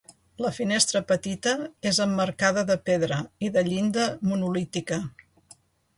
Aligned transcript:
La 0.43 0.49
finestra 0.53 1.01
petita 1.11 1.53
és 1.91 1.99
emmarcada 2.07 2.63
de 2.71 2.79
pedra 2.89 3.19
i 3.49 3.53
de 3.59 3.67
llinda 3.69 4.09
monolítica. 4.31 4.99